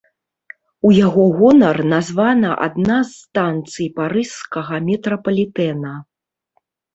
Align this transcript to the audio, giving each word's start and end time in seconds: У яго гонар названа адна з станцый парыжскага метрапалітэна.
У 0.87 0.93
яго 0.99 1.25
гонар 1.41 1.77
названа 1.93 2.49
адна 2.67 2.97
з 3.09 3.11
станцый 3.19 3.87
парыжскага 4.01 4.81
метрапалітэна. 4.89 5.93